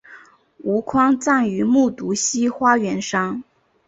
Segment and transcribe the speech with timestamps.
[0.63, 3.43] 吴宽葬于木渎西花园山。